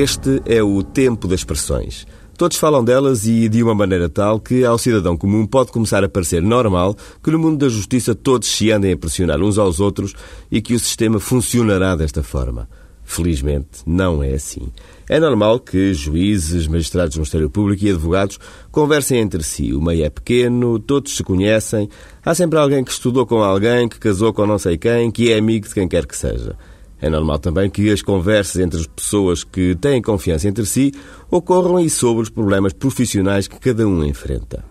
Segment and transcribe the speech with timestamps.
[0.00, 2.06] Este é o tempo das expressões.
[2.36, 6.08] Todos falam delas e de uma maneira tal que ao cidadão comum pode começar a
[6.08, 10.14] parecer normal que no mundo da justiça todos se andem a pressionar uns aos outros
[10.52, 12.68] e que o sistema funcionará desta forma.
[13.02, 14.72] Felizmente, não é assim.
[15.08, 18.38] É normal que juízes, magistrados do Ministério Público e advogados
[18.70, 19.72] conversem entre si.
[19.72, 21.88] O meio é pequeno, todos se conhecem,
[22.24, 25.38] há sempre alguém que estudou com alguém, que casou com não sei quem, que é
[25.38, 26.56] amigo de quem quer que seja.
[27.00, 30.92] É normal também que as conversas entre as pessoas que têm confiança entre si
[31.30, 34.64] ocorram e sobre os problemas profissionais que cada um enfrenta.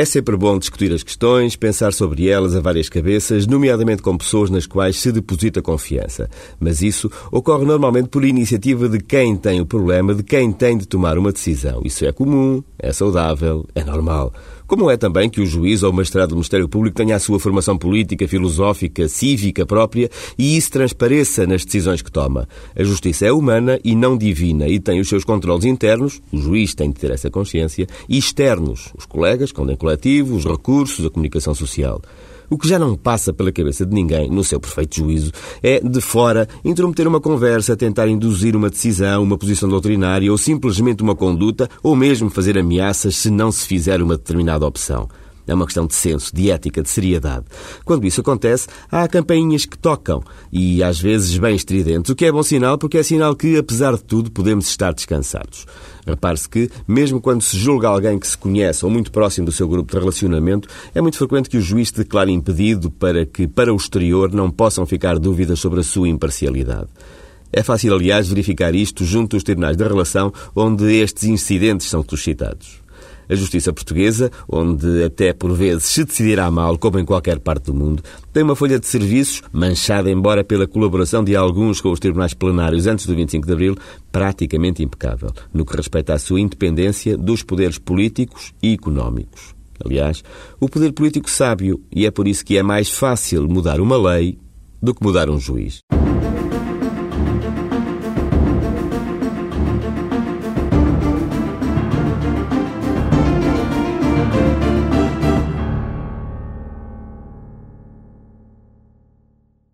[0.00, 4.48] É sempre bom discutir as questões, pensar sobre elas a várias cabeças, nomeadamente com pessoas
[4.48, 6.30] nas quais se deposita confiança.
[6.60, 10.86] Mas isso ocorre normalmente por iniciativa de quem tem o problema, de quem tem de
[10.86, 11.82] tomar uma decisão.
[11.84, 14.32] Isso é comum, é saudável, é normal.
[14.68, 17.40] Como é também que o juiz ou o magistrado do Ministério Público tenha a sua
[17.40, 22.46] formação política, filosófica, cívica própria e isso transpareça nas decisões que toma.
[22.76, 26.74] A justiça é humana e não divina e tem os seus controles internos, o juiz
[26.74, 31.10] tem de ter essa consciência, e externos, os colegas, quando em coletivo, os recursos, a
[31.10, 32.02] comunicação social.
[32.50, 35.32] O que já não passa pela cabeça de ninguém, no seu perfeito juízo,
[35.62, 41.02] é, de fora, intrometer uma conversa, tentar induzir uma decisão, uma posição doutrinária ou simplesmente
[41.02, 45.08] uma conduta, ou mesmo fazer ameaças se não se fizer uma determinada opção.
[45.48, 47.46] É uma questão de senso, de ética, de seriedade.
[47.84, 52.30] Quando isso acontece, há campainhas que tocam e às vezes bem estridentes, o que é
[52.30, 55.66] bom sinal porque é sinal que, apesar de tudo, podemos estar descansados.
[56.06, 59.66] Repare-se que, mesmo quando se julga alguém que se conhece ou muito próximo do seu
[59.66, 63.76] grupo de relacionamento, é muito frequente que o juiz declare impedido para que, para o
[63.76, 66.88] exterior, não possam ficar dúvidas sobre a sua imparcialidade.
[67.52, 72.82] É fácil, aliás, verificar isto junto aos tribunais da relação onde estes incidentes são suscitados.
[73.28, 77.74] A justiça portuguesa, onde até por vezes se decidirá mal, como em qualquer parte do
[77.74, 82.34] mundo, tem uma folha de serviços, manchada embora pela colaboração de alguns com os tribunais
[82.34, 83.76] plenários antes do 25 de abril,
[84.10, 89.54] praticamente impecável, no que respeita à sua independência dos poderes políticos e económicos.
[89.84, 90.24] Aliás,
[90.58, 94.38] o poder político sábio, e é por isso que é mais fácil mudar uma lei
[94.82, 95.80] do que mudar um juiz.